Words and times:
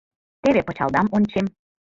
Теве 0.41 0.61
пычалдам 0.67 1.07
ончем. 1.15 1.45